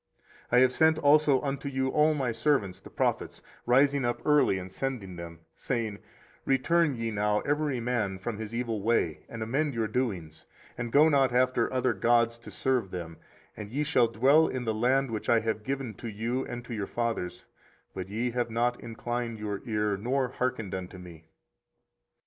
24:035:015 0.51 0.57
I 0.57 0.59
have 0.61 0.73
sent 0.73 0.97
also 0.97 1.41
unto 1.43 1.69
you 1.69 1.89
all 1.89 2.15
my 2.15 2.31
servants 2.31 2.79
the 2.79 2.89
prophets, 2.89 3.43
rising 3.67 4.03
up 4.03 4.19
early 4.25 4.57
and 4.57 4.71
sending 4.71 5.15
them, 5.15 5.41
saying, 5.53 5.99
Return 6.43 6.95
ye 6.95 7.11
now 7.11 7.41
every 7.41 7.79
man 7.79 8.17
from 8.17 8.39
his 8.39 8.51
evil 8.51 8.81
way, 8.81 9.19
and 9.29 9.43
amend 9.43 9.75
your 9.75 9.87
doings, 9.87 10.47
and 10.75 10.91
go 10.91 11.07
not 11.07 11.31
after 11.31 11.71
other 11.71 11.93
gods 11.93 12.39
to 12.39 12.49
serve 12.49 12.89
them, 12.89 13.17
and 13.55 13.69
ye 13.69 13.83
shall 13.83 14.07
dwell 14.07 14.47
in 14.47 14.65
the 14.65 14.73
land 14.73 15.11
which 15.11 15.29
I 15.29 15.41
have 15.41 15.63
given 15.63 15.93
to 15.97 16.07
you 16.07 16.47
and 16.47 16.65
to 16.65 16.73
your 16.73 16.87
fathers: 16.87 17.45
but 17.93 18.09
ye 18.09 18.31
have 18.31 18.49
not 18.49 18.79
inclined 18.81 19.37
your 19.37 19.61
ear, 19.67 19.97
nor 19.97 20.29
hearkened 20.29 20.73
unto 20.73 20.97
me. 20.97 21.25